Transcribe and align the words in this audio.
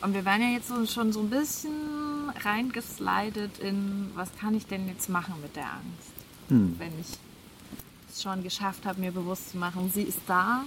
Und 0.00 0.14
wir 0.14 0.24
waren 0.24 0.40
ja 0.40 0.48
jetzt 0.50 0.68
so, 0.68 0.86
schon 0.86 1.12
so 1.12 1.20
ein 1.20 1.30
bisschen 1.30 2.30
reingeslidet 2.44 3.58
in, 3.58 4.10
was 4.14 4.30
kann 4.38 4.54
ich 4.54 4.66
denn 4.66 4.86
jetzt 4.86 5.08
machen 5.08 5.34
mit 5.42 5.56
der 5.56 5.64
Angst? 5.64 6.12
Hm. 6.48 6.76
Wenn 6.78 6.92
ich 7.00 7.18
es 8.08 8.22
schon 8.22 8.42
geschafft 8.42 8.86
habe, 8.86 9.00
mir 9.00 9.10
bewusst 9.10 9.50
zu 9.50 9.58
machen, 9.58 9.90
sie 9.92 10.02
ist 10.02 10.20
da. 10.26 10.64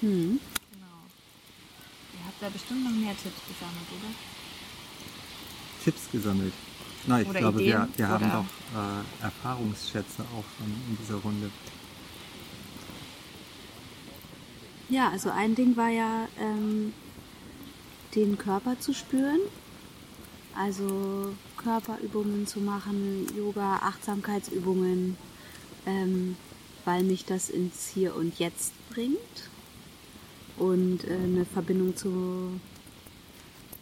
Hm. 0.00 0.38
Genau. 0.72 0.86
Ihr 2.12 2.26
habt 2.26 2.42
da 2.42 2.48
bestimmt 2.50 2.84
noch 2.84 2.90
mehr 2.90 3.16
Tipps 3.16 3.40
gesammelt, 3.48 3.88
oder? 3.90 4.14
Tipps 5.82 6.10
gesammelt? 6.12 6.52
Nein, 7.06 7.22
ich 7.22 7.28
oder 7.28 7.38
glaube, 7.38 7.62
Ideen, 7.62 7.88
wir, 7.96 7.98
wir 7.98 8.08
haben 8.08 8.30
doch 8.30 8.44
äh, 8.78 9.24
Erfahrungsschätze 9.24 10.22
auch 10.22 10.44
schon 10.58 10.66
in 10.88 10.98
dieser 11.00 11.16
Runde. 11.16 11.50
Ja, 14.88 15.10
also 15.10 15.30
ein 15.30 15.54
Ding 15.54 15.76
war 15.76 15.88
ja, 15.88 16.28
ähm, 16.38 16.92
den 18.14 18.38
Körper 18.38 18.78
zu 18.78 18.92
spüren. 18.92 19.40
Also 20.56 21.34
Körperübungen 21.56 22.46
zu 22.46 22.60
machen, 22.60 23.26
Yoga, 23.36 23.76
Achtsamkeitsübungen, 23.76 25.16
ähm, 25.86 26.36
weil 26.84 27.02
mich 27.02 27.24
das 27.24 27.50
ins 27.50 27.88
Hier 27.88 28.14
und 28.14 28.38
Jetzt 28.38 28.72
bringt 28.90 29.18
und 30.56 31.04
äh, 31.04 31.14
eine 31.14 31.44
Verbindung 31.44 31.96
zu, 31.96 32.60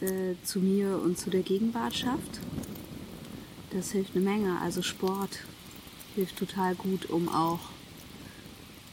äh, 0.00 0.34
zu 0.44 0.60
mir 0.60 0.98
und 1.02 1.18
zu 1.18 1.28
der 1.28 1.42
Gegenwart 1.42 1.94
schafft. 1.94 2.40
Das 3.70 3.92
hilft 3.92 4.14
eine 4.14 4.24
Menge. 4.24 4.58
Also 4.60 4.82
Sport 4.82 5.40
hilft 6.14 6.36
total 6.38 6.74
gut, 6.74 7.10
um 7.10 7.28
auch 7.28 7.60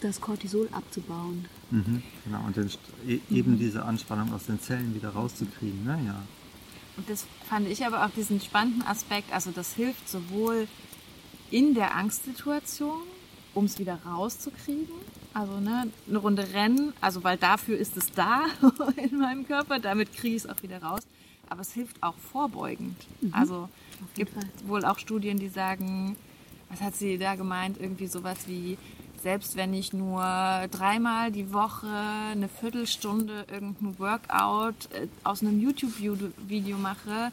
das 0.02 0.22
Cortisol 0.22 0.70
abzubauen. 0.72 1.46
Mhm, 1.72 2.04
genau, 2.26 2.44
und 2.46 2.56
den, 2.56 2.70
e, 3.08 3.20
eben 3.30 3.54
mhm. 3.54 3.60
diese 3.60 3.84
Anspannung 3.84 4.34
aus 4.34 4.46
den 4.46 4.60
Zellen 4.60 4.96
wieder 4.96 5.10
rauszukriegen. 5.10 5.84
Ne? 5.84 6.00
Ja. 6.06 6.24
Und 6.98 7.10
das 7.10 7.26
fand 7.48 7.68
ich 7.68 7.86
aber 7.86 8.06
auch 8.06 8.10
diesen 8.12 8.42
spannenden 8.42 8.84
Aspekt, 8.84 9.32
also 9.34 9.52
das 9.52 9.74
hilft 9.74 10.10
sowohl 10.10 10.68
in 11.52 11.74
der 11.74 11.96
Angstsituation, 11.96 13.02
um 13.54 13.66
es 13.66 13.80
wieder 13.80 14.00
rauszukriegen, 14.06 14.94
also 15.34 15.60
ne, 15.60 15.88
eine 16.08 16.18
Runde 16.18 16.54
rennen, 16.54 16.94
also 17.02 17.24
weil 17.24 17.38
dafür 17.38 17.78
ist 17.78 17.98
es 17.98 18.12
da 18.12 18.46
in 18.98 19.20
meinem 19.20 19.48
Körper, 19.48 19.80
damit 19.80 20.14
kriege 20.14 20.36
ich 20.36 20.44
es 20.44 20.50
auch 20.50 20.62
wieder 20.62 20.82
raus. 20.82 21.02
Aber 21.50 21.62
es 21.62 21.74
hilft 21.74 22.04
auch 22.04 22.16
vorbeugend. 22.16 22.96
Mhm. 23.22 23.34
Also 23.34 23.70
es 24.08 24.14
gibt 24.14 24.34
wohl 24.68 24.86
auch 24.86 25.00
Studien, 25.00 25.40
die 25.40 25.50
sagen, 25.50 26.16
was 26.70 26.82
hat 26.82 26.96
sie 26.96 27.18
da 27.18 27.36
gemeint, 27.36 27.78
irgendwie 27.80 28.08
sowas 28.08 28.38
wie 28.48 28.78
selbst 29.22 29.56
wenn 29.56 29.74
ich 29.74 29.94
nur 29.94 30.22
dreimal 30.72 31.32
die 31.32 31.52
Woche 31.52 31.88
eine 31.88 32.50
Viertelstunde 32.50 33.46
irgendein 33.52 34.00
Workout 34.00 34.92
äh, 34.94 35.08
aus 35.24 35.42
einem 35.42 35.60
YouTube-Video 35.60 36.78
mache, 36.78 37.32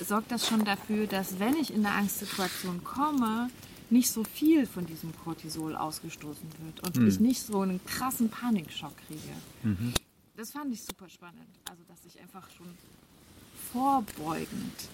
sorgt 0.00 0.32
das 0.32 0.46
schon 0.46 0.64
dafür, 0.64 1.06
dass 1.06 1.38
wenn 1.38 1.56
ich 1.56 1.72
in 1.72 1.84
eine 1.86 1.94
Angstsituation 1.94 2.82
komme, 2.84 3.50
nicht 3.90 4.10
so 4.10 4.24
viel 4.24 4.66
von 4.66 4.86
diesem 4.86 5.12
Cortisol 5.22 5.76
ausgestoßen 5.76 6.48
wird 6.64 6.80
und 6.80 6.96
mhm. 6.96 7.08
ich 7.08 7.20
nicht 7.20 7.42
so 7.42 7.60
einen 7.60 7.84
krassen 7.84 8.30
Panikschock 8.30 8.94
kriege. 9.06 9.32
Mhm. 9.62 9.92
Das 10.36 10.50
fand 10.50 10.72
ich 10.72 10.82
super 10.82 11.08
spannend. 11.10 11.46
Also, 11.70 11.82
dass 11.88 11.98
ich 12.06 12.20
einfach 12.20 12.48
schon 12.56 12.66
vorbeugend 13.72 14.88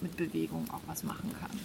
mit 0.00 0.16
Bewegung 0.16 0.68
auch 0.70 0.80
was 0.86 1.02
machen 1.02 1.34
kann. 1.40 1.58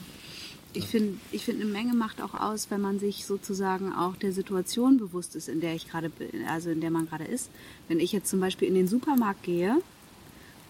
Ich 0.73 0.87
finde, 0.87 1.17
ich 1.31 1.43
finde, 1.43 1.63
eine 1.63 1.71
Menge 1.71 1.93
macht 1.93 2.21
auch 2.21 2.33
aus, 2.33 2.71
wenn 2.71 2.79
man 2.79 2.97
sich 2.97 3.25
sozusagen 3.25 3.91
auch 3.93 4.15
der 4.15 4.31
Situation 4.31 4.97
bewusst 4.97 5.35
ist, 5.35 5.49
in 5.49 5.59
der 5.59 5.75
ich 5.75 5.89
gerade 5.89 6.09
bin, 6.09 6.45
also 6.47 6.69
in 6.69 6.79
der 6.79 6.91
man 6.91 7.07
gerade 7.07 7.25
ist. 7.25 7.49
Wenn 7.89 7.99
ich 7.99 8.13
jetzt 8.13 8.29
zum 8.29 8.39
Beispiel 8.39 8.69
in 8.69 8.75
den 8.75 8.87
Supermarkt 8.87 9.43
gehe 9.43 9.81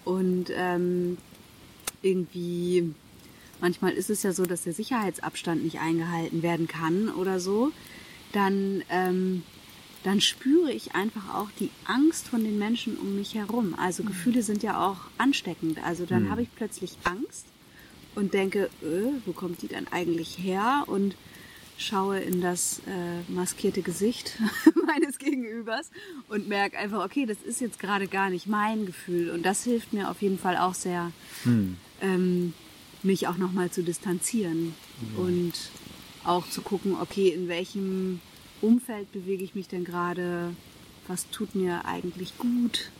und 0.04 0.46
ähm, 0.50 1.18
irgendwie, 2.02 2.92
manchmal 3.60 3.92
ist 3.92 4.10
es 4.10 4.24
ja 4.24 4.32
so, 4.32 4.44
dass 4.44 4.64
der 4.64 4.72
Sicherheitsabstand 4.72 5.62
nicht 5.62 5.78
eingehalten 5.78 6.42
werden 6.42 6.66
kann 6.66 7.08
oder 7.08 7.38
so, 7.38 7.70
dann, 8.32 8.82
ähm, 8.90 9.44
dann 10.02 10.20
spüre 10.20 10.72
ich 10.72 10.96
einfach 10.96 11.32
auch 11.34 11.48
die 11.60 11.70
Angst 11.84 12.26
von 12.26 12.42
den 12.42 12.58
Menschen 12.58 12.96
um 12.96 13.14
mich 13.14 13.36
herum. 13.36 13.76
Also 13.78 14.02
mhm. 14.02 14.08
Gefühle 14.08 14.42
sind 14.42 14.64
ja 14.64 14.84
auch 14.84 14.98
ansteckend. 15.16 15.78
Also 15.84 16.06
dann 16.06 16.24
mhm. 16.24 16.30
habe 16.30 16.42
ich 16.42 16.48
plötzlich 16.56 16.96
Angst 17.04 17.46
und 18.14 18.34
denke, 18.34 18.70
äh, 18.82 19.12
wo 19.26 19.32
kommt 19.32 19.62
die 19.62 19.68
dann 19.68 19.86
eigentlich 19.88 20.38
her? 20.38 20.84
Und 20.86 21.14
schaue 21.78 22.20
in 22.20 22.40
das 22.40 22.80
äh, 22.86 23.32
maskierte 23.32 23.82
Gesicht 23.82 24.38
meines 24.86 25.18
Gegenübers 25.18 25.90
und 26.28 26.48
merke 26.48 26.78
einfach, 26.78 27.04
okay, 27.04 27.26
das 27.26 27.38
ist 27.42 27.60
jetzt 27.60 27.78
gerade 27.78 28.06
gar 28.06 28.30
nicht 28.30 28.46
mein 28.46 28.86
Gefühl. 28.86 29.30
Und 29.30 29.44
das 29.44 29.64
hilft 29.64 29.92
mir 29.92 30.10
auf 30.10 30.22
jeden 30.22 30.38
Fall 30.38 30.56
auch 30.56 30.74
sehr, 30.74 31.12
hm. 31.44 31.76
ähm, 32.00 32.54
mich 33.02 33.26
auch 33.26 33.36
nochmal 33.36 33.70
zu 33.70 33.82
distanzieren 33.82 34.74
ja. 35.16 35.22
und 35.24 35.52
auch 36.24 36.48
zu 36.48 36.62
gucken, 36.62 36.96
okay, 37.00 37.28
in 37.28 37.48
welchem 37.48 38.20
Umfeld 38.60 39.10
bewege 39.12 39.42
ich 39.42 39.54
mich 39.54 39.66
denn 39.66 39.84
gerade? 39.84 40.54
Was 41.08 41.28
tut 41.30 41.56
mir 41.56 41.84
eigentlich 41.84 42.38
gut? 42.38 42.90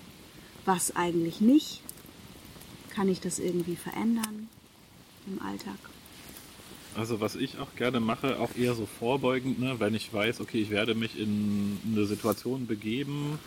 Was 0.65 0.97
eigentlich 0.97 1.41
nicht? 1.41 1.83
Kann 2.91 3.09
ich 3.09 3.21
das 3.21 3.39
irgendwie 3.39 3.77
verändern? 3.77 4.49
Im 5.27 5.41
Alltag? 5.43 5.79
Also 6.95 7.21
was 7.21 7.37
ich 7.37 7.59
auch 7.59 7.75
gerne 7.77 8.01
mache, 8.01 8.39
auch 8.39 8.55
eher 8.55 8.75
so 8.75 8.87
vorbeugend, 8.87 9.59
ne, 9.59 9.77
wenn 9.79 9.95
ich 9.95 10.13
weiß, 10.13 10.41
okay, 10.41 10.61
ich 10.61 10.71
werde 10.71 10.95
mich 10.95 11.19
in 11.19 11.79
eine 11.91 12.05
Situation 12.05 12.67
begeben, 12.67 13.39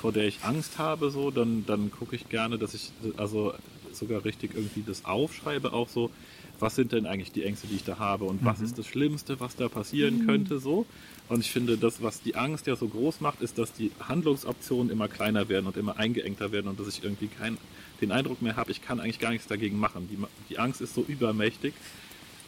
vor 0.00 0.12
der 0.12 0.24
ich 0.24 0.42
Angst 0.42 0.78
habe, 0.78 1.10
so, 1.10 1.30
dann, 1.30 1.64
dann 1.66 1.90
gucke 1.90 2.16
ich 2.16 2.28
gerne, 2.28 2.58
dass 2.58 2.74
ich 2.74 2.90
also 3.16 3.54
sogar 3.92 4.24
richtig 4.24 4.54
irgendwie 4.54 4.82
das 4.86 5.04
aufschreibe, 5.04 5.72
auch 5.72 5.88
so, 5.88 6.10
was 6.60 6.74
sind 6.74 6.92
denn 6.92 7.06
eigentlich 7.06 7.32
die 7.32 7.44
Ängste, 7.44 7.66
die 7.66 7.76
ich 7.76 7.84
da 7.84 7.98
habe 7.98 8.24
und 8.24 8.42
mhm. 8.42 8.46
was 8.46 8.60
ist 8.60 8.78
das 8.78 8.86
Schlimmste, 8.86 9.40
was 9.40 9.56
da 9.56 9.68
passieren 9.68 10.18
mhm. 10.18 10.26
könnte, 10.26 10.58
so. 10.58 10.86
Und 11.28 11.40
ich 11.40 11.50
finde, 11.50 11.76
das, 11.76 12.02
was 12.02 12.22
die 12.22 12.36
Angst 12.36 12.66
ja 12.66 12.74
so 12.74 12.88
groß 12.88 13.20
macht, 13.20 13.42
ist, 13.42 13.58
dass 13.58 13.72
die 13.72 13.90
Handlungsoptionen 14.00 14.90
immer 14.90 15.08
kleiner 15.08 15.48
werden 15.48 15.66
und 15.66 15.76
immer 15.76 15.98
eingeengter 15.98 16.52
werden 16.52 16.68
und 16.68 16.80
dass 16.80 16.88
ich 16.88 17.04
irgendwie 17.04 17.28
kein, 17.28 17.58
den 18.00 18.12
Eindruck 18.12 18.40
mehr 18.40 18.56
habe, 18.56 18.70
ich 18.70 18.80
kann 18.80 18.98
eigentlich 18.98 19.18
gar 19.18 19.30
nichts 19.30 19.46
dagegen 19.46 19.78
machen. 19.78 20.08
Die, 20.10 20.18
die 20.48 20.58
Angst 20.58 20.80
ist 20.80 20.94
so 20.94 21.04
übermächtig. 21.06 21.74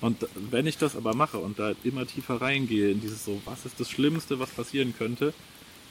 Und 0.01 0.27
wenn 0.51 0.67
ich 0.67 0.79
das 0.79 0.97
aber 0.97 1.15
mache 1.15 1.39
und 1.39 1.59
da 1.59 1.73
immer 1.85 2.07
tiefer 2.07 2.41
reingehe 2.41 2.91
in 2.91 3.03
dieses 3.03 3.25
so, 3.25 3.41
was 3.45 3.67
ist 3.67 3.79
das 3.79 3.91
Schlimmste, 3.91 4.39
was 4.39 4.49
passieren 4.49 4.95
könnte, 4.97 5.35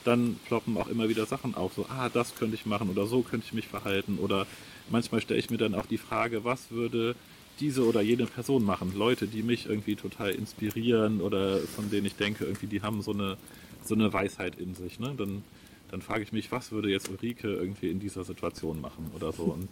dann 0.02 0.40
ploppen 0.46 0.76
auch 0.76 0.88
immer 0.88 1.08
wieder 1.08 1.26
Sachen 1.26 1.54
auf, 1.54 1.74
so, 1.74 1.86
ah, 1.88 2.08
das 2.08 2.34
könnte 2.34 2.56
ich 2.56 2.66
machen 2.66 2.90
oder 2.90 3.06
so 3.06 3.22
könnte 3.22 3.46
ich 3.46 3.52
mich 3.52 3.68
verhalten. 3.68 4.18
Oder 4.18 4.46
manchmal 4.88 5.20
stelle 5.20 5.38
ich 5.38 5.50
mir 5.50 5.58
dann 5.58 5.76
auch 5.76 5.86
die 5.86 5.98
Frage, 5.98 6.42
was 6.44 6.70
würde 6.70 7.14
diese 7.60 7.86
oder 7.86 8.00
jene 8.00 8.26
Person 8.26 8.64
machen? 8.64 8.92
Leute, 8.96 9.26
die 9.26 9.42
mich 9.42 9.66
irgendwie 9.66 9.96
total 9.96 10.30
inspirieren 10.30 11.20
oder 11.20 11.58
von 11.58 11.90
denen 11.90 12.06
ich 12.06 12.16
denke, 12.16 12.44
irgendwie, 12.44 12.66
die 12.66 12.82
haben 12.82 13.02
so 13.02 13.12
eine, 13.12 13.36
so 13.84 13.94
eine 13.94 14.12
Weisheit 14.12 14.58
in 14.58 14.74
sich. 14.74 14.98
Ne? 14.98 15.14
Dann 15.16 15.42
dann 15.90 16.02
frage 16.02 16.22
ich 16.22 16.32
mich, 16.32 16.52
was 16.52 16.70
würde 16.70 16.88
jetzt 16.88 17.08
Ulrike 17.08 17.48
irgendwie 17.48 17.90
in 17.90 17.98
dieser 17.98 18.24
Situation 18.24 18.80
machen 18.80 19.10
oder 19.14 19.32
so. 19.32 19.44
Und 19.44 19.68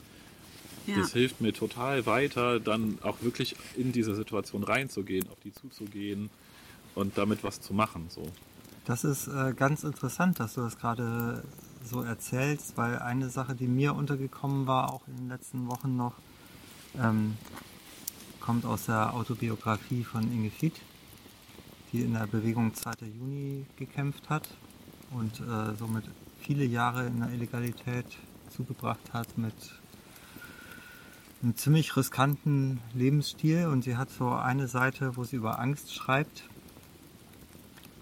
ja. 0.87 0.97
das 0.97 1.13
hilft 1.13 1.41
mir 1.41 1.53
total 1.53 2.07
weiter, 2.07 2.59
dann 2.59 2.99
auch 3.03 3.23
wirklich 3.23 3.55
in 3.77 3.93
diese 3.93 4.15
Situation 4.15 4.65
reinzugehen, 4.65 5.29
auf 5.31 5.39
die 5.45 5.53
zuzugehen 5.53 6.31
und 6.95 7.17
damit 7.19 7.45
was 7.45 7.61
zu 7.61 7.73
machen. 7.73 8.07
So. 8.09 8.23
Das 8.85 9.05
ist 9.05 9.29
äh, 9.29 9.55
ganz 9.55 9.85
interessant, 9.85 10.41
dass 10.41 10.55
du 10.55 10.63
das 10.63 10.79
gerade 10.79 11.45
so 11.85 12.03
erzählst, 12.03 12.77
weil 12.77 12.99
eine 12.99 13.29
Sache, 13.29 13.55
die 13.55 13.69
mir 13.69 13.95
untergekommen 13.95 14.67
war, 14.67 14.93
auch 14.93 15.07
in 15.07 15.17
den 15.17 15.29
letzten 15.29 15.69
Wochen 15.69 15.97
noch, 15.97 16.15
ähm, 17.01 17.37
kommt 18.49 18.65
aus 18.65 18.87
der 18.87 19.13
Autobiografie 19.13 20.05
von 20.05 20.23
Inge 20.33 20.49
Fied, 20.49 20.73
die 21.93 22.01
in 22.01 22.15
der 22.15 22.27
Bewegung 22.27 22.73
2. 22.73 22.93
Juni 23.19 23.67
gekämpft 23.77 24.31
hat 24.31 24.49
und 25.11 25.41
äh, 25.41 25.75
somit 25.79 26.05
viele 26.41 26.65
Jahre 26.65 27.07
in 27.09 27.21
der 27.21 27.29
Illegalität 27.29 28.07
zugebracht 28.49 29.13
hat 29.13 29.37
mit 29.37 29.53
einem 31.43 31.57
ziemlich 31.57 31.95
riskanten 31.95 32.81
Lebensstil 32.95 33.67
und 33.67 33.85
sie 33.85 33.99
hat 33.99 34.09
so 34.09 34.31
eine 34.31 34.67
Seite, 34.67 35.19
wo 35.19 35.25
sie 35.25 35.37
über 35.37 35.59
Angst 35.59 35.93
schreibt. 35.93 36.45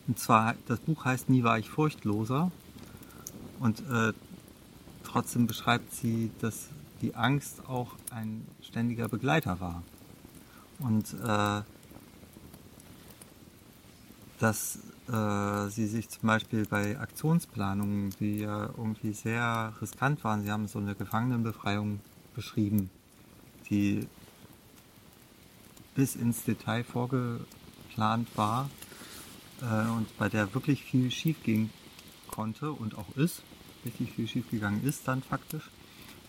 Und 0.06 0.20
zwar, 0.20 0.54
das 0.68 0.78
Buch 0.78 1.04
heißt 1.04 1.28
Nie 1.28 1.42
war 1.42 1.58
ich 1.58 1.68
furchtloser 1.68 2.52
und 3.58 3.80
äh, 3.90 4.12
trotzdem 5.02 5.48
beschreibt 5.48 5.92
sie, 5.92 6.30
dass 6.40 6.68
die 7.02 7.16
Angst 7.16 7.68
auch 7.68 7.96
ein 8.12 8.46
ständiger 8.62 9.08
Begleiter 9.08 9.58
war. 9.58 9.82
Und 10.78 11.14
äh, 11.14 11.62
dass 14.38 14.78
äh, 15.08 15.68
sie 15.68 15.86
sich 15.86 16.08
zum 16.08 16.26
Beispiel 16.26 16.66
bei 16.66 16.98
Aktionsplanungen, 16.98 18.10
die 18.20 18.40
ja 18.40 18.70
irgendwie 18.76 19.12
sehr 19.12 19.72
riskant 19.80 20.24
waren, 20.24 20.42
sie 20.42 20.50
haben 20.50 20.68
so 20.68 20.78
eine 20.78 20.94
Gefangenenbefreiung 20.94 22.00
beschrieben, 22.34 22.90
die 23.70 24.06
bis 25.94 26.16
ins 26.16 26.44
Detail 26.44 26.84
vorgeplant 26.84 28.28
war 28.34 28.68
äh, 29.62 29.88
und 29.90 30.16
bei 30.18 30.28
der 30.28 30.52
wirklich 30.54 30.82
viel 30.82 31.10
schief 31.10 31.42
gehen 31.42 31.70
konnte 32.28 32.70
und 32.72 32.98
auch 32.98 33.16
ist, 33.16 33.42
richtig 33.84 34.12
viel 34.12 34.28
schief 34.28 34.50
gegangen 34.50 34.84
ist 34.84 35.08
dann 35.08 35.22
faktisch. 35.22 35.70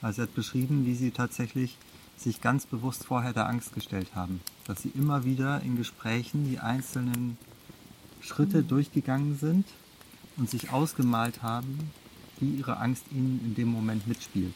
Also 0.02 0.18
sie 0.18 0.22
hat 0.22 0.36
beschrieben, 0.36 0.86
wie 0.86 0.96
sie 0.96 1.12
tatsächlich 1.12 1.78
sich 2.18 2.42
ganz 2.42 2.66
bewusst 2.66 3.06
vorher 3.06 3.34
der 3.34 3.48
Angst 3.48 3.74
gestellt 3.74 4.16
haben. 4.16 4.42
Dass 4.66 4.82
sie 4.82 4.90
immer 4.90 5.24
wieder 5.24 5.62
in 5.62 5.78
Gesprächen 5.78 6.50
die 6.50 6.60
einzelnen 6.60 7.38
Schritte 8.22 8.64
durchgegangen 8.64 9.38
sind 9.38 9.66
und 10.36 10.50
sich 10.50 10.72
ausgemalt 10.72 11.42
haben, 11.44 11.92
wie 12.40 12.52
ihre 12.52 12.78
Angst 12.78 13.06
ihnen 13.12 13.40
in 13.44 13.56
dem 13.56 13.70
Moment 13.70 14.08
mitspielt. 14.08 14.56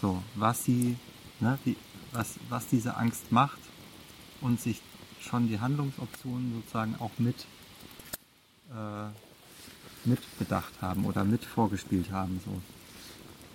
So, 0.00 0.22
was 0.34 0.64
sie, 0.64 0.96
ne, 1.40 1.58
wie, 1.64 1.76
was, 2.12 2.34
was 2.48 2.66
diese 2.68 2.96
Angst 2.96 3.32
macht 3.32 3.58
und 4.40 4.60
sich 4.60 4.80
schon 5.20 5.48
die 5.48 5.60
Handlungsoptionen 5.60 6.54
sozusagen 6.54 6.94
auch 7.00 7.10
mit, 7.18 7.46
äh, 8.70 9.08
mit 10.08 10.20
bedacht 10.38 10.72
haben 10.80 11.04
oder 11.04 11.24
mit 11.24 11.44
vorgespielt 11.44 12.12
haben. 12.12 12.40
So. 12.44 12.60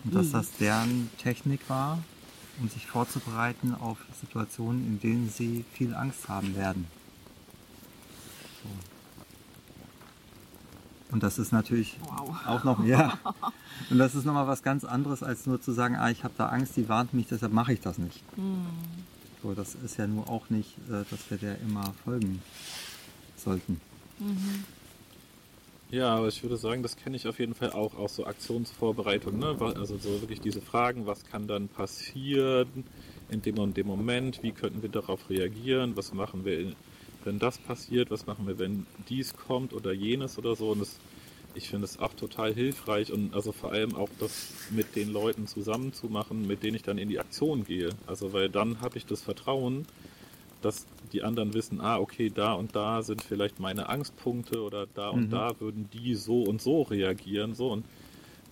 Und 0.04 0.14
dass 0.14 0.32
das 0.32 0.52
deren 0.58 1.10
Technik 1.18 1.62
war, 1.70 2.04
um 2.60 2.70
sich 2.70 2.86
vorzubereiten 2.88 3.76
auf 3.76 3.98
Situationen, 4.22 4.86
in 4.86 5.00
denen 5.00 5.30
sie 5.30 5.66
viel 5.74 5.94
Angst 5.96 6.28
haben 6.30 6.56
werden. 6.56 6.88
So. 8.64 8.70
Und 11.14 11.22
das 11.24 11.38
ist 11.38 11.52
natürlich 11.52 11.98
Wow. 12.02 12.36
auch 12.48 12.64
noch, 12.64 12.84
ja. 12.86 13.18
Und 13.90 13.98
das 14.00 14.16
ist 14.16 14.26
nochmal 14.26 14.48
was 14.48 14.64
ganz 14.64 14.84
anderes, 14.84 15.22
als 15.24 15.46
nur 15.46 15.62
zu 15.62 15.72
sagen, 15.72 15.96
ah, 15.96 16.10
ich 16.10 16.24
habe 16.24 16.34
da 16.38 16.48
Angst, 16.48 16.76
die 16.76 16.90
warnt 16.90 17.14
mich, 17.14 17.28
deshalb 17.28 17.54
mache 17.54 17.74
ich 17.74 17.82
das 17.82 17.98
nicht. 18.00 18.24
So, 19.44 19.54
das 19.54 19.76
ist 19.76 19.98
ja 19.98 20.08
nur 20.08 20.30
auch 20.30 20.50
nicht, 20.50 20.78
äh, 20.90 21.04
dass 21.10 21.30
wir 21.30 21.38
der 21.38 21.60
immer 21.62 21.94
folgen 22.04 22.42
sollten. 23.38 23.80
Ja, 25.94 26.16
aber 26.16 26.28
ich 26.28 26.42
würde 26.42 26.58
sagen, 26.58 26.82
das 26.82 26.98
kenne 26.98 27.16
ich 27.18 27.28
auf 27.28 27.38
jeden 27.38 27.54
Fall 27.54 27.72
auch 27.72 27.94
aus 27.94 28.16
so 28.16 28.26
Aktionsvorbereitung. 28.26 29.38
Ne? 29.38 29.56
Also 29.60 29.96
so 30.00 30.22
wirklich 30.22 30.42
diese 30.42 30.60
Fragen, 30.60 31.06
was 31.06 31.24
kann 31.24 31.46
dann 31.46 31.68
passieren 31.68 32.84
in 33.30 33.44
dem 33.44 33.60
und 33.60 33.78
dem 33.78 33.86
Moment, 33.86 34.42
wie 34.42 34.54
könnten 34.54 34.82
wir 34.82 34.90
darauf 34.90 35.30
reagieren, 35.30 35.96
was 35.96 36.12
machen 36.12 36.46
wir, 36.46 36.74
wenn 37.26 37.38
das 37.38 37.60
passiert, 37.60 38.10
was 38.10 38.26
machen 38.26 38.48
wir, 38.48 38.58
wenn 38.58 38.88
dies 39.08 39.36
kommt 39.36 39.72
oder 39.72 39.94
jenes 39.94 40.40
oder 40.40 40.56
so. 40.56 40.72
Und 40.72 40.80
das, 40.80 40.98
ich 41.54 41.70
finde 41.70 41.86
es 41.86 42.00
auch 42.00 42.16
total 42.16 42.56
hilfreich 42.56 43.12
und 43.12 43.36
also 43.36 43.52
vor 43.52 43.72
allem 43.72 43.94
auch 43.94 44.10
das 44.20 44.52
mit 44.72 44.96
den 44.96 45.14
Leuten 45.14 45.46
zusammen 45.46 45.94
zu 45.94 46.08
machen, 46.08 46.48
mit 46.48 46.64
denen 46.64 46.76
ich 46.76 46.82
dann 46.82 46.98
in 46.98 47.08
die 47.08 47.20
Aktion 47.20 47.66
gehe. 47.66 47.90
Also 48.08 48.34
weil 48.34 48.50
dann 48.50 48.82
habe 48.82 48.98
ich 48.98 49.06
das 49.06 49.22
Vertrauen, 49.22 49.86
dass 50.66 50.86
die 51.12 51.24
anderen 51.24 51.54
wissen, 51.54 51.82
ah, 51.82 51.98
okay, 51.98 52.32
da 52.34 52.54
und 52.54 52.76
da 52.76 53.02
sind 53.04 53.22
vielleicht 53.24 53.60
meine 53.60 53.90
Angstpunkte 53.90 54.62
oder 54.62 54.88
da 54.94 55.10
und 55.10 55.28
Mhm. 55.28 55.32
da 55.32 55.60
würden 55.60 55.90
die 55.94 56.16
so 56.16 56.44
und 56.44 56.62
so 56.62 56.82
reagieren. 56.84 57.54
So 57.56 57.70
und 57.72 57.86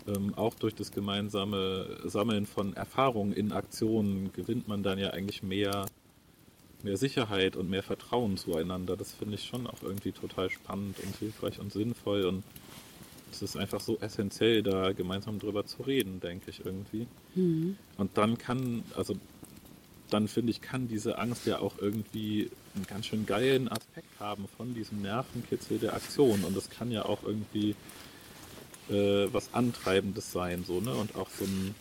ähm, 0.08 0.34
auch 0.36 0.54
durch 0.56 0.74
das 0.76 0.92
gemeinsame 0.92 1.98
Sammeln 2.06 2.46
von 2.46 2.76
Erfahrungen 2.76 3.34
in 3.34 3.52
Aktionen 3.52 4.32
gewinnt 4.34 4.68
man 4.68 4.84
dann 4.84 4.98
ja 5.00 5.12
eigentlich 5.12 5.44
mehr, 5.44 5.86
mehr 6.84 6.98
Sicherheit 6.98 7.56
und 7.56 7.70
mehr 7.70 7.84
Vertrauen 7.84 8.38
zueinander. 8.38 8.98
Das 8.98 9.12
finde 9.14 9.36
ich 9.36 9.46
schon 9.46 9.68
auch 9.68 9.82
irgendwie 9.84 10.12
total 10.12 10.50
spannend 10.50 10.98
und 11.04 11.16
hilfreich 11.18 11.60
und 11.60 11.72
sinnvoll 11.72 12.26
und 12.26 12.44
es 13.32 13.42
ist 13.42 13.56
einfach 13.56 13.80
so 13.80 13.98
essentiell, 14.00 14.62
da 14.62 14.92
gemeinsam 14.92 15.40
drüber 15.40 15.66
zu 15.66 15.84
reden, 15.84 16.20
denke 16.20 16.50
ich 16.50 16.66
irgendwie. 16.66 17.08
Und 17.98 18.18
dann 18.18 18.38
kann, 18.38 18.84
also 18.98 19.16
dann 20.14 20.28
finde 20.28 20.52
ich, 20.52 20.62
kann 20.62 20.88
diese 20.88 21.18
Angst 21.18 21.46
ja 21.46 21.60
auch 21.60 21.74
irgendwie 21.80 22.50
einen 22.76 22.86
ganz 22.86 23.08
schön 23.08 23.26
geilen 23.26 23.68
Aspekt 23.68 24.20
haben 24.20 24.46
von 24.58 24.74
diesem 24.74 25.02
Nervenkitzel 25.02 25.80
der 25.80 25.94
Aktion. 25.94 26.44
Und 26.44 26.56
das 26.56 26.70
kann 26.70 26.92
ja 26.92 27.06
auch 27.06 27.24
irgendwie 27.24 27.76
äh, 28.90 29.28
was 29.32 29.54
Antreibendes 29.54 30.32
sein, 30.32 30.64
so, 30.66 30.82
ne? 30.82 30.94
Und 30.94 31.16
auch 31.16 31.30
so 31.30 31.46
ein. 31.46 31.76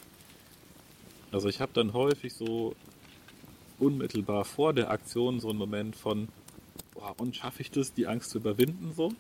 Also 1.33 1.49
ich 1.49 1.61
habe 1.61 1.73
dann 1.75 1.93
häufig 1.93 2.35
so 2.35 2.75
unmittelbar 3.79 4.45
vor 4.45 4.73
der 4.73 4.91
Aktion 4.91 5.41
so 5.41 5.49
einen 5.49 5.59
Moment 5.59 5.97
von, 5.97 6.29
boah, 6.95 7.15
und 7.19 7.37
schaffe 7.37 7.63
ich 7.63 7.71
das, 7.71 7.95
die 7.95 8.07
Angst 8.07 8.31
zu 8.31 8.39
überwinden 8.39 8.93
so? 8.95 9.13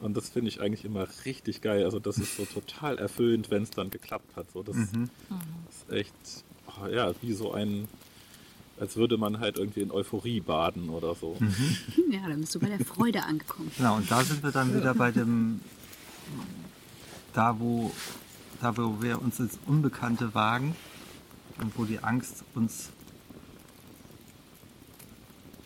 Und 0.00 0.16
das 0.16 0.30
finde 0.30 0.48
ich 0.48 0.60
eigentlich 0.60 0.84
immer 0.84 1.06
richtig 1.26 1.60
geil. 1.60 1.84
Also 1.84 1.98
das 1.98 2.16
ist 2.18 2.36
so 2.36 2.44
total 2.46 2.98
erfüllend, 2.98 3.50
wenn 3.50 3.62
es 3.62 3.70
dann 3.70 3.90
geklappt 3.90 4.34
hat. 4.34 4.50
So, 4.50 4.62
das 4.62 4.76
ist 4.76 5.92
echt, 5.92 6.14
oh, 6.66 6.86
ja, 6.86 7.12
wie 7.20 7.34
so 7.34 7.52
ein, 7.52 7.86
als 8.80 8.96
würde 8.96 9.18
man 9.18 9.38
halt 9.38 9.58
irgendwie 9.58 9.82
in 9.82 9.92
Euphorie 9.92 10.40
baden 10.40 10.88
oder 10.88 11.14
so. 11.14 11.36
Ja, 12.10 12.28
dann 12.28 12.40
bist 12.40 12.54
du 12.54 12.58
bei 12.58 12.68
der 12.68 12.84
Freude 12.84 13.22
angekommen. 13.22 13.70
Genau, 13.76 13.96
und 13.96 14.10
da 14.10 14.24
sind 14.24 14.42
wir 14.42 14.50
dann 14.50 14.74
wieder 14.74 14.94
bei 14.94 15.12
dem, 15.12 15.60
da 17.34 17.60
wo, 17.60 17.92
da 18.60 18.76
wo 18.76 19.00
wir 19.00 19.22
uns 19.22 19.38
ins 19.38 19.58
Unbekannte 19.66 20.34
wagen 20.34 20.74
und 21.60 21.78
wo 21.78 21.84
die 21.84 22.02
Angst 22.02 22.42
uns 22.54 22.90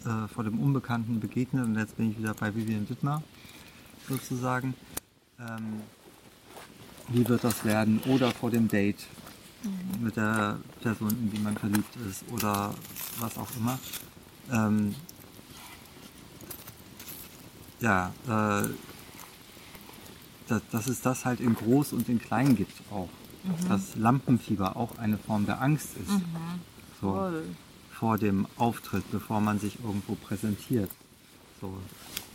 äh, 0.04 0.28
vor 0.28 0.44
dem 0.44 0.58
Unbekannten 0.58 1.20
begegnet. 1.20 1.64
Und 1.64 1.78
jetzt 1.78 1.96
bin 1.96 2.10
ich 2.10 2.18
wieder 2.18 2.34
bei 2.34 2.54
Vivian 2.54 2.86
Dittmar 2.86 3.22
sozusagen. 4.08 4.74
Ähm, 5.40 5.80
wie 7.08 7.26
wird 7.26 7.44
das 7.44 7.64
werden? 7.64 8.00
Oder 8.06 8.32
vor 8.32 8.50
dem 8.50 8.68
Date 8.68 9.06
mit 10.00 10.16
der 10.16 10.58
Person, 10.82 11.10
in 11.10 11.30
die 11.30 11.38
man 11.38 11.56
verliebt 11.56 11.96
ist 12.08 12.24
oder 12.30 12.74
was 13.18 13.38
auch 13.38 13.48
immer. 13.56 13.78
Ähm, 14.52 14.94
ja, 17.80 18.12
äh, 18.26 18.68
dass, 20.48 20.62
dass 20.70 20.86
es 20.86 21.00
das 21.00 21.24
halt 21.24 21.40
in 21.40 21.54
groß 21.54 21.92
und 21.92 22.08
in 22.08 22.18
klein 22.18 22.56
gibt 22.56 22.72
auch. 22.90 23.08
Dass 23.68 23.94
Lampenfieber 23.94 24.76
auch 24.76 24.96
eine 24.96 25.18
Form 25.18 25.44
der 25.44 25.60
Angst 25.60 25.90
ist. 25.98 26.10
So, 27.00 27.12
Voll. 27.12 27.42
vor 27.92 28.16
dem 28.16 28.46
Auftritt, 28.56 29.04
bevor 29.10 29.40
man 29.42 29.58
sich 29.58 29.78
irgendwo 29.84 30.14
präsentiert. 30.14 30.90
So, 31.60 31.76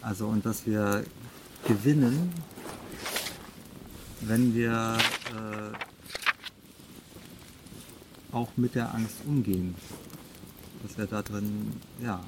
also 0.02 0.28
und 0.28 0.46
dass 0.46 0.68
wir 0.68 1.04
gewinnen, 1.68 2.32
wenn 4.22 4.54
wir 4.54 4.98
äh, 5.30 5.89
auch 8.32 8.50
mit 8.58 8.76
der 8.76 8.94
Angst 8.94 9.18
umgehen. 9.28 9.76
Dass 10.84 10.98
wir 10.98 11.06
da 11.06 11.22
drin 11.22 11.74
ja 12.02 12.24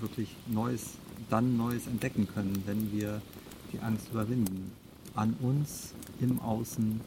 wirklich 0.00 0.28
Neues, 0.46 0.94
dann 1.28 1.56
Neues 1.56 1.86
entdecken 1.86 2.26
können, 2.32 2.62
wenn 2.66 2.92
wir 2.92 3.20
die 3.72 3.78
Angst 3.80 4.08
überwinden. 4.10 4.72
An 5.14 5.34
uns, 5.40 5.92
im 6.20 6.40
Außen. 6.40 7.00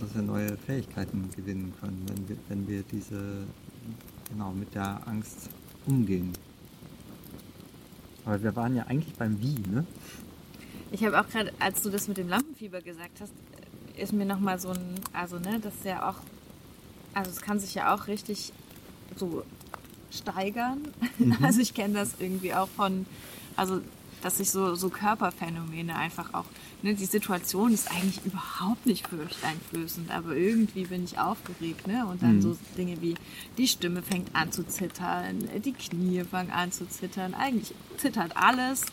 Dass 0.00 0.14
wir 0.14 0.22
neue 0.22 0.56
Fähigkeiten 0.56 1.30
gewinnen 1.34 1.72
können, 1.80 2.04
wenn 2.08 2.28
wir, 2.28 2.36
wenn 2.48 2.68
wir 2.68 2.82
diese, 2.82 3.44
genau, 4.30 4.52
mit 4.52 4.74
der 4.74 5.06
Angst 5.06 5.50
umgehen. 5.86 6.32
Aber 8.24 8.42
wir 8.42 8.56
waren 8.56 8.74
ja 8.74 8.84
eigentlich 8.84 9.14
beim 9.14 9.40
Wie, 9.40 9.54
ne? 9.70 9.86
Ich 10.90 11.04
habe 11.04 11.20
auch 11.20 11.28
gerade, 11.28 11.52
als 11.58 11.82
du 11.82 11.90
das 11.90 12.08
mit 12.08 12.16
dem 12.16 12.28
Lampenfieber 12.28 12.80
gesagt 12.80 13.20
hast, 13.20 13.32
ist 13.96 14.12
mir 14.12 14.26
nochmal 14.26 14.58
so 14.58 14.70
ein, 14.70 14.94
also 15.12 15.38
ne, 15.38 15.60
das 15.60 15.74
ist 15.74 15.84
ja 15.84 16.08
auch, 16.08 16.16
also 17.14 17.30
es 17.30 17.40
kann 17.40 17.58
sich 17.58 17.74
ja 17.74 17.94
auch 17.94 18.06
richtig 18.06 18.52
so 19.16 19.44
steigern. 20.10 20.88
Also 21.42 21.60
ich 21.60 21.74
kenne 21.74 21.94
das 21.94 22.14
irgendwie 22.18 22.54
auch 22.54 22.68
von, 22.68 23.06
also 23.56 23.80
dass 24.22 24.38
sich 24.38 24.50
so, 24.50 24.74
so 24.74 24.88
Körperphänomene 24.88 25.94
einfach 25.94 26.34
auch, 26.34 26.46
ne, 26.82 26.94
die 26.94 27.04
Situation 27.04 27.72
ist 27.72 27.90
eigentlich 27.90 28.24
überhaupt 28.24 28.86
nicht 28.86 29.06
furchteinflößend, 29.06 30.10
aber 30.10 30.34
irgendwie 30.34 30.84
bin 30.84 31.04
ich 31.04 31.18
aufgeregt, 31.18 31.86
ne? 31.86 32.06
Und 32.06 32.22
dann 32.22 32.40
so 32.42 32.56
Dinge 32.76 33.00
wie 33.00 33.14
die 33.58 33.68
Stimme 33.68 34.02
fängt 34.02 34.34
an 34.34 34.50
zu 34.52 34.66
zittern, 34.66 35.48
die 35.64 35.72
Knie 35.72 36.24
fangen 36.24 36.50
an 36.50 36.72
zu 36.72 36.88
zittern, 36.88 37.34
eigentlich 37.34 37.74
zittert 37.98 38.36
alles. 38.36 38.86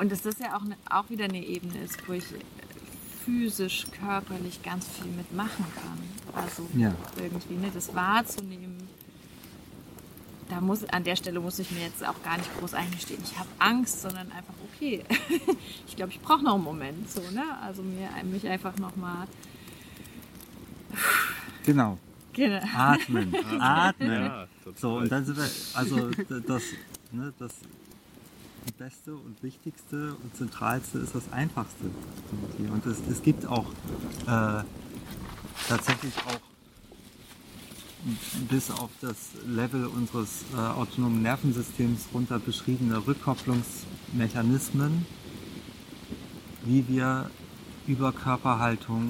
Und 0.00 0.10
dass 0.10 0.22
das 0.22 0.38
ja 0.38 0.56
auch, 0.56 0.64
ne, 0.64 0.76
auch 0.90 1.10
wieder 1.10 1.24
eine 1.24 1.44
Ebene 1.44 1.78
ist, 1.78 2.08
wo 2.08 2.14
ich 2.14 2.24
physisch, 3.32 3.84
körperlich 4.00 4.62
ganz 4.62 4.86
viel 4.88 5.10
mitmachen 5.12 5.64
kann. 5.76 5.98
Also 6.34 6.66
Ja. 6.74 6.94
irgendwie, 7.16 7.54
ne, 7.54 7.70
das 7.74 7.94
wahrzunehmen. 7.94 8.76
Da 10.48 10.62
muss, 10.62 10.82
an 10.84 11.04
der 11.04 11.14
Stelle 11.14 11.40
muss 11.40 11.58
ich 11.58 11.70
mir 11.72 11.82
jetzt 11.82 12.02
auch 12.06 12.22
gar 12.22 12.38
nicht 12.38 12.48
groß 12.58 12.72
eingestehen, 12.72 13.20
ich 13.22 13.38
habe 13.38 13.48
Angst, 13.58 14.00
sondern 14.00 14.32
einfach, 14.32 14.54
okay, 14.74 15.04
ich 15.86 15.94
glaube, 15.94 16.12
ich 16.12 16.20
brauche 16.22 16.42
noch 16.42 16.54
einen 16.54 16.64
Moment, 16.64 17.10
so, 17.10 17.20
ne? 17.32 17.44
Also 17.62 17.82
mir, 17.82 18.08
mich 18.24 18.46
einfach 18.48 18.74
nochmal, 18.78 19.26
Genau. 21.66 21.98
genau. 22.32 22.62
Atmen. 22.74 23.34
Atmen. 23.60 24.10
Ja. 24.24 24.46
So, 24.76 24.96
und 24.98 25.12
dann 25.12 25.26
sind 25.26 25.36
wir, 25.36 25.50
also 25.74 26.08
das, 26.46 26.62
ne, 27.12 27.32
das 27.38 27.52
die 28.68 28.72
beste 28.72 29.14
und 29.14 29.42
wichtigste 29.42 30.14
und 30.22 30.36
zentralste 30.36 30.98
ist 30.98 31.14
das 31.14 31.32
einfachste. 31.32 31.84
Und 32.70 32.84
es, 32.86 32.98
es 33.10 33.22
gibt 33.22 33.46
auch 33.46 33.66
äh, 34.26 34.62
tatsächlich 35.68 36.12
auch 36.26 36.40
bis 38.48 38.70
auf 38.70 38.90
das 39.00 39.30
Level 39.46 39.86
unseres 39.86 40.44
äh, 40.54 40.58
autonomen 40.58 41.22
Nervensystems 41.22 42.08
runter 42.12 42.38
beschriebene 42.38 43.06
Rückkopplungsmechanismen, 43.06 45.06
wie 46.64 46.86
wir 46.88 47.30
über 47.86 48.12
Körperhaltung, 48.12 49.08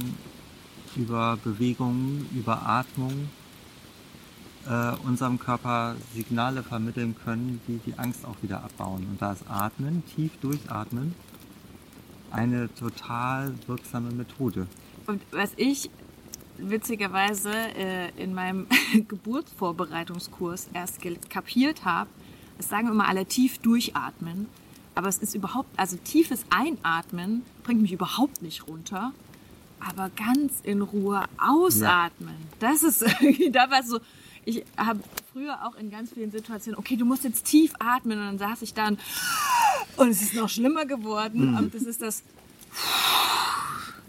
über 0.96 1.36
Bewegung, 1.42 2.26
über 2.32 2.66
Atmung 2.66 3.28
äh, 4.66 4.92
unserem 5.06 5.38
Körper 5.38 5.96
Signale 6.14 6.62
vermitteln 6.62 7.14
können, 7.24 7.60
die 7.66 7.78
die 7.78 7.98
Angst 7.98 8.24
auch 8.24 8.36
wieder 8.42 8.62
abbauen. 8.62 9.06
Und 9.10 9.20
da 9.20 9.32
ist 9.32 9.44
Atmen, 9.48 10.02
tief 10.14 10.32
durchatmen, 10.40 11.14
eine 12.30 12.72
total 12.74 13.54
wirksame 13.66 14.10
Methode. 14.10 14.66
Und 15.06 15.22
was 15.30 15.52
ich 15.56 15.90
witzigerweise 16.58 17.50
äh, 17.50 18.10
in 18.22 18.34
meinem 18.34 18.66
Geburtsvorbereitungskurs 19.08 20.68
erst 20.74 21.00
kapiert 21.30 21.84
habe, 21.84 22.10
es 22.58 22.68
sagen 22.68 22.88
immer 22.88 23.06
alle 23.08 23.24
tief 23.24 23.58
durchatmen, 23.58 24.48
aber 24.94 25.08
es 25.08 25.18
ist 25.18 25.34
überhaupt, 25.34 25.68
also 25.76 25.96
tiefes 25.96 26.44
Einatmen 26.50 27.42
bringt 27.62 27.82
mich 27.82 27.92
überhaupt 27.92 28.42
nicht 28.42 28.66
runter, 28.66 29.12
aber 29.78 30.10
ganz 30.10 30.60
in 30.64 30.82
Ruhe 30.82 31.22
ausatmen, 31.38 32.34
ja. 32.40 32.56
das 32.58 32.82
ist 32.82 33.02
irgendwie, 33.20 33.50
da 33.50 33.70
war 33.70 33.84
so, 33.84 34.00
ich 34.48 34.64
habe 34.78 35.00
früher 35.32 35.66
auch 35.66 35.76
in 35.76 35.90
ganz 35.90 36.12
vielen 36.12 36.30
Situationen, 36.30 36.78
okay, 36.78 36.96
du 36.96 37.04
musst 37.04 37.24
jetzt 37.24 37.44
tief 37.44 37.72
atmen 37.78 38.18
und 38.18 38.24
dann 38.24 38.38
saß 38.38 38.62
ich 38.62 38.72
dann 38.72 38.98
und 39.96 40.08
es 40.08 40.22
ist 40.22 40.34
noch 40.34 40.48
schlimmer 40.48 40.86
geworden 40.86 41.50
mhm. 41.50 41.56
und 41.56 41.74
das 41.74 41.82
ist 41.82 42.00
das 42.00 42.22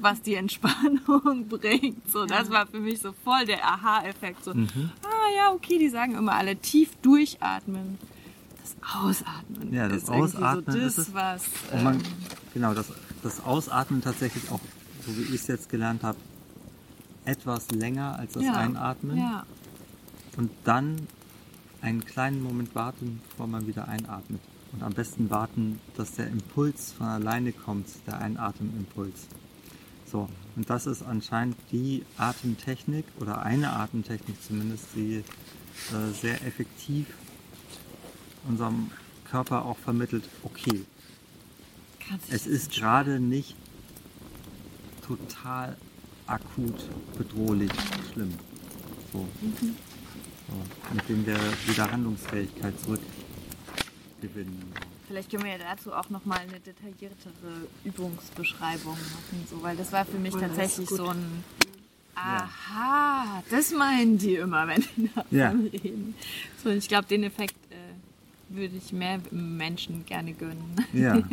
was 0.01 0.21
die 0.21 0.35
Entspannung 0.35 1.47
bringt. 1.49 2.09
So, 2.09 2.25
das 2.25 2.49
war 2.49 2.65
für 2.67 2.79
mich 2.79 3.01
so 3.01 3.13
voll 3.25 3.45
der 3.45 3.65
Aha-Effekt. 3.65 4.45
So, 4.45 4.53
mhm. 4.53 4.91
ah 5.03 5.35
ja, 5.35 5.51
okay, 5.51 5.77
die 5.77 5.89
sagen 5.89 6.15
immer 6.15 6.35
alle 6.35 6.55
tief 6.55 6.95
durchatmen. 7.01 7.97
Das 8.61 8.77
Ausatmen. 8.95 9.73
Ja, 9.73 9.89
das 9.89 10.03
ist 10.03 10.09
Ausatmen 10.09 10.73
so 10.73 10.79
das, 10.79 10.97
ist 10.97 11.13
was. 11.13 11.43
Man, 11.83 11.95
ähm, 11.95 12.01
genau, 12.53 12.73
das, 12.73 12.93
das 13.23 13.43
Ausatmen 13.43 14.01
tatsächlich 14.01 14.49
auch, 14.49 14.61
so 15.05 15.17
wie 15.17 15.23
ich 15.23 15.41
es 15.41 15.47
jetzt 15.47 15.69
gelernt 15.69 16.03
habe, 16.03 16.17
etwas 17.25 17.69
länger 17.71 18.17
als 18.17 18.33
das 18.33 18.43
ja, 18.43 18.53
Einatmen. 18.53 19.17
Ja. 19.17 19.45
Und 20.39 20.51
dann 20.63 20.95
einen 21.81 22.05
kleinen 22.05 22.41
Moment 22.41 22.73
warten, 22.73 23.19
bevor 23.29 23.45
man 23.47 23.67
wieder 23.67 23.89
einatmet. 23.89 24.39
Und 24.71 24.83
am 24.83 24.93
besten 24.93 25.29
warten, 25.29 25.81
dass 25.97 26.13
der 26.13 26.27
Impuls 26.27 26.93
von 26.93 27.07
alleine 27.07 27.51
kommt, 27.51 27.87
der 28.07 28.21
Einatemimpuls. 28.21 29.27
So, 30.09 30.29
und 30.55 30.69
das 30.69 30.87
ist 30.87 31.03
anscheinend 31.03 31.57
die 31.73 32.05
Atemtechnik 32.17 33.03
oder 33.19 33.41
eine 33.41 33.71
Atemtechnik 33.71 34.41
zumindest, 34.41 34.85
die 34.95 35.15
äh, 35.15 36.13
sehr 36.13 36.41
effektiv 36.47 37.07
unserem 38.47 38.91
Körper 39.29 39.65
auch 39.65 39.77
vermittelt, 39.77 40.23
okay, 40.43 40.85
es 42.29 42.47
ist 42.47 42.71
gerade 42.71 43.19
nicht 43.19 43.57
total 45.05 45.75
akut 46.27 46.85
bedrohlich 47.17 47.73
schlimm. 48.13 48.33
So. 49.11 49.27
Mhm. 49.41 49.75
Mit 50.93 51.09
dem 51.09 51.25
wir 51.25 51.37
wieder 51.67 51.91
Handlungsfähigkeit 51.91 52.73
zurückgewinnen. 52.79 54.73
Vielleicht 55.07 55.31
können 55.31 55.43
wir 55.43 55.51
ja 55.51 55.57
dazu 55.57 55.91
auch 55.93 56.09
nochmal 56.09 56.39
eine 56.39 56.59
detailliertere 56.59 57.67
Übungsbeschreibung 57.83 58.93
machen, 58.93 59.47
so, 59.49 59.61
weil 59.63 59.75
das 59.75 59.91
war 59.91 60.05
für 60.05 60.19
mich 60.19 60.35
oh, 60.35 60.39
tatsächlich 60.39 60.87
so 60.87 61.07
ein 61.07 61.43
Aha, 62.21 63.43
das 63.49 63.71
meinen 63.71 64.17
die 64.17 64.35
immer, 64.35 64.67
wenn 64.67 64.83
die 64.97 65.09
davon 65.15 65.37
ja. 65.37 65.49
reden. 65.51 66.15
So, 66.61 66.69
ich 66.69 66.87
glaube, 66.87 67.07
den 67.07 67.23
Effekt 67.23 67.55
äh, 67.71 68.55
würde 68.55 68.75
ich 68.75 68.91
mehr 68.91 69.19
Menschen 69.31 70.05
gerne 70.05 70.33
gönnen. 70.33 70.75
Ja. 70.93 71.21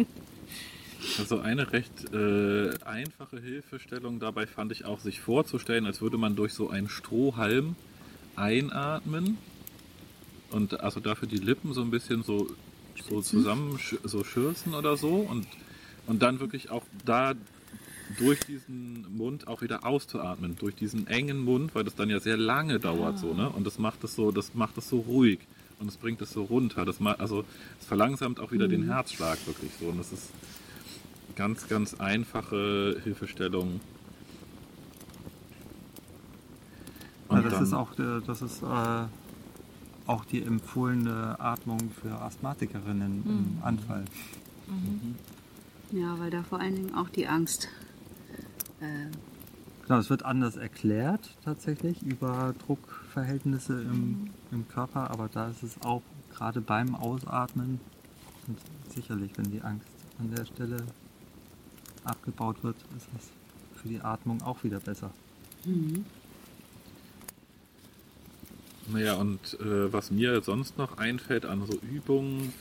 Also 1.19 1.39
eine 1.39 1.73
recht 1.73 2.13
äh, 2.13 2.71
einfache 2.85 3.39
Hilfestellung 3.39 4.19
dabei 4.19 4.47
fand 4.47 4.73
ich 4.73 4.87
auch, 4.87 4.99
sich 4.99 5.21
vorzustellen, 5.21 5.87
als 5.87 6.01
würde 6.01 6.17
man 6.17 6.35
durch 6.35 6.53
so 6.53 6.69
einen 6.69 6.89
Strohhalm 6.89 7.77
einatmen 8.37 9.39
und 10.51 10.81
also 10.81 11.01
dafür 11.01 11.29
die 11.29 11.39
Lippen 11.39 11.73
so 11.73 11.83
ein 11.83 11.91
bisschen 11.91 12.23
so 12.23 12.49
so 13.09 13.21
zusammen 13.21 13.79
so 14.05 14.25
schürzen 14.25 14.75
oder 14.75 14.97
so 14.97 15.17
und, 15.17 15.47
und 16.07 16.23
dann 16.23 16.41
wirklich 16.41 16.71
auch 16.71 16.83
da 17.05 17.35
durch 18.19 18.41
diesen 18.41 19.17
Mund 19.17 19.49
auch 19.49 19.63
wieder 19.63 19.85
auszuatmen, 19.85 20.57
durch 20.59 20.75
diesen 20.75 21.07
engen 21.09 21.39
Mund, 21.39 21.75
weil 21.75 21.85
das 21.85 21.95
dann 21.95 22.09
ja 22.09 22.21
sehr 22.21 22.37
lange 22.37 22.79
dauert 22.79 23.17
ah. 23.17 23.19
so, 23.19 23.35
ne? 23.35 23.51
Und 23.51 23.67
das 23.67 23.79
macht 23.79 24.05
es 24.05 24.15
so, 24.15 24.31
das 24.31 24.55
macht 24.55 24.79
es 24.79 24.89
so 24.89 25.01
ruhig 25.01 25.41
und 25.81 25.89
es 25.89 25.97
bringt 25.97 26.23
es 26.23 26.31
so 26.31 26.45
runter. 26.45 26.85
Das 26.85 27.01
macht, 27.01 27.21
also 27.21 27.45
es 27.81 27.87
verlangsamt 27.87 28.39
auch 28.39 28.53
wieder 28.53 28.67
mhm. 28.67 28.73
den 28.73 28.85
Herzschlag 28.85 29.39
wirklich 29.47 29.73
so. 29.79 29.87
Und 29.87 29.99
das 29.99 30.13
ist 30.13 30.31
ganz, 31.35 31.69
ganz 31.69 31.95
einfache 31.95 33.01
Hilfestellung. 33.03 33.81
Und 37.29 37.31
ja, 37.31 37.35
das 37.49 37.63
ist 37.63 37.73
auch, 37.73 37.91
das 37.95 38.43
ist 38.43 38.63
äh 38.63 39.07
auch 40.07 40.25
die 40.25 40.43
empfohlene 40.43 41.39
Atmung 41.39 41.91
für 42.01 42.21
Asthmatikerinnen 42.21 43.23
mhm. 43.25 43.59
im 43.59 43.59
Anfall. 43.63 44.05
Mhm. 44.67 45.17
Ja, 45.93 46.19
weil 46.19 46.31
da 46.31 46.43
vor 46.43 46.61
allen 46.61 46.75
Dingen 46.75 46.95
auch 46.95 47.09
die 47.09 47.27
Angst. 47.27 47.69
Äh 48.81 49.11
genau, 49.87 49.99
es 49.99 50.11
wird 50.11 50.25
anders 50.25 50.57
erklärt 50.57 51.37
tatsächlich 51.45 52.03
über 52.03 52.55
Druckverhältnisse 52.67 53.83
im, 53.83 53.91
mhm. 53.91 54.31
im 54.53 54.69
Körper, 54.69 55.11
aber 55.11 55.29
da 55.33 55.49
ist 55.49 55.63
es 55.63 55.81
auch 55.83 56.03
gerade 56.35 56.61
beim 56.61 56.95
Ausatmen 56.95 57.81
und 58.47 58.59
sicherlich, 58.95 59.33
wenn 59.37 59.51
die 59.51 59.63
Angst 59.63 59.89
an 60.19 60.33
der 60.35 60.45
Stelle 60.45 60.79
abgebaut 62.05 62.63
wird, 62.63 62.77
ist 62.97 63.09
es 63.19 63.31
für 63.81 63.89
die 63.89 64.01
Atmung 64.01 64.43
auch 64.43 64.63
wieder 64.63 64.79
besser. 64.79 65.11
Mhm. 65.65 66.05
Naja, 68.89 69.15
und 69.15 69.59
äh, 69.61 69.93
was 69.93 70.11
mir 70.11 70.43
sonst 70.43 70.79
noch 70.79 70.99
einfällt 70.99 71.45
an 71.45 71.67
so 71.67 71.79
Übungen, 71.79 72.53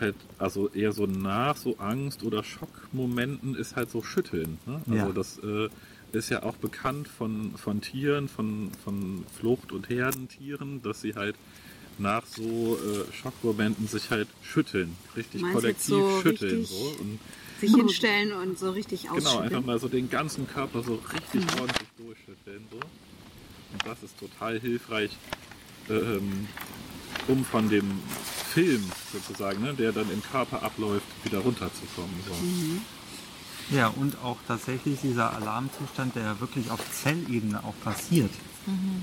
halt, 0.00 0.16
also 0.38 0.68
eher 0.68 0.92
so 0.92 1.06
nach 1.06 1.56
so 1.56 1.78
Angst- 1.78 2.24
oder 2.24 2.44
Schockmomenten, 2.44 3.54
ist 3.54 3.76
halt 3.76 3.90
so 3.90 4.02
Schütteln. 4.02 4.58
Ne? 4.66 4.82
Also 4.90 5.06
ja. 5.06 5.12
das 5.12 5.38
äh, 5.38 5.68
ist 6.12 6.30
ja 6.30 6.42
auch 6.42 6.56
bekannt 6.56 7.08
von, 7.08 7.52
von 7.56 7.80
Tieren, 7.80 8.28
von, 8.28 8.70
von 8.84 9.24
Flucht- 9.38 9.72
und 9.72 9.88
Herdentieren, 9.88 10.82
dass 10.82 11.00
sie 11.00 11.14
halt 11.14 11.36
nach 11.98 12.26
so 12.26 12.76
äh, 12.76 13.12
Schockmomenten 13.12 13.86
sich 13.86 14.10
halt 14.10 14.28
schütteln, 14.42 14.96
richtig 15.16 15.42
Meinst 15.42 15.54
kollektiv 15.54 15.88
so 15.88 16.20
schütteln. 16.22 16.60
Richtig 16.60 16.76
so. 16.76 17.02
Und 17.02 17.18
sich 17.60 17.74
hinstellen 17.74 18.32
und 18.32 18.58
so 18.58 18.70
richtig 18.70 19.08
ausschütteln. 19.10 19.34
Genau, 19.34 19.38
einfach 19.40 19.64
mal 19.64 19.78
so 19.78 19.88
den 19.88 20.10
ganzen 20.10 20.48
Körper 20.48 20.82
so 20.82 21.00
richtig 21.12 21.42
mhm. 21.42 21.60
ordentlich 21.60 21.88
durchschütteln. 21.96 22.64
So. 22.70 22.76
Und 22.76 23.86
das 23.86 24.02
ist 24.02 24.18
total 24.18 24.58
hilfreich, 24.58 25.10
ähm, 25.90 26.48
um 27.28 27.44
von 27.44 27.68
dem 27.68 28.00
Film 28.52 28.84
sozusagen, 29.12 29.62
ne, 29.62 29.74
der 29.74 29.92
dann 29.92 30.10
im 30.10 30.22
Körper 30.22 30.62
abläuft, 30.62 31.06
wieder 31.24 31.38
runterzukommen. 31.38 32.14
So. 32.26 32.34
Mhm. 32.34 32.80
Ja, 33.70 33.88
und 33.88 34.18
auch 34.22 34.36
tatsächlich 34.46 35.00
dieser 35.00 35.32
Alarmzustand, 35.34 36.16
der 36.16 36.22
ja 36.24 36.40
wirklich 36.40 36.70
auf 36.70 36.80
Zellebene 36.90 37.62
auch 37.64 37.74
passiert, 37.82 38.30
mhm. 38.66 39.02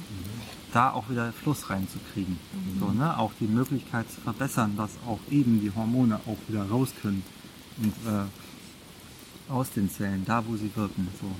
da 0.73 0.91
auch 0.91 1.09
wieder 1.09 1.31
Fluss 1.33 1.69
reinzukriegen. 1.69 2.37
Mhm. 2.53 2.79
So, 2.79 2.91
ne? 2.91 3.17
Auch 3.17 3.31
die 3.39 3.47
Möglichkeit 3.47 4.11
zu 4.11 4.21
verbessern, 4.21 4.75
dass 4.77 4.91
auch 5.07 5.19
eben 5.31 5.61
die 5.61 5.71
Hormone 5.73 6.19
auch 6.27 6.37
wieder 6.47 6.67
raus 6.69 6.89
können 7.01 7.23
und 7.77 7.93
äh, 8.07 9.51
aus 9.51 9.71
den 9.71 9.89
Zellen, 9.89 10.23
da 10.25 10.43
wo 10.45 10.55
sie 10.55 10.71
wirken. 10.75 11.07
So. 11.19 11.31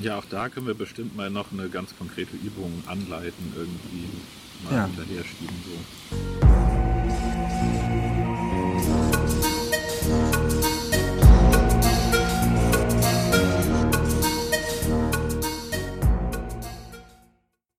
Ja, 0.00 0.18
auch 0.18 0.24
da 0.30 0.48
können 0.48 0.66
wir 0.66 0.74
bestimmt 0.74 1.16
mal 1.16 1.28
noch 1.28 1.52
eine 1.52 1.68
ganz 1.68 1.96
konkrete 1.96 2.36
Übung 2.36 2.84
anleiten, 2.86 3.52
irgendwie 3.56 4.08
mal 4.64 4.74
ja. 4.74 4.86
hinterher 4.86 5.24
schieben. 5.24 5.56
So. 5.64 6.67